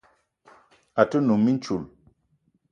[1.01, 1.83] A te num mintchoul